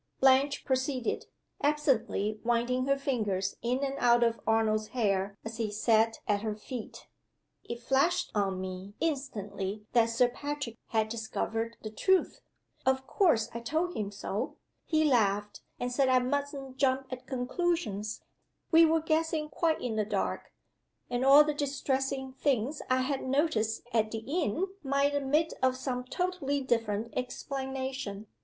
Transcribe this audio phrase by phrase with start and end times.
[0.19, 1.27] Blanche proceeded,
[1.61, 6.55] absently winding her fingers in and out of Arnold's hair as he sat at her
[6.55, 7.07] feet:
[7.65, 12.39] "It flashed on me instantly that Sir Patrick had discovered the truth.
[12.83, 14.55] Of course I told him so.
[14.87, 18.23] He laughed, and said I mustn't jump at conclusions
[18.71, 20.51] We were guessing quite in the dark;
[21.11, 26.05] and all the distressing things I had noticed at the inn might admit of some
[26.05, 28.25] totally different explanation.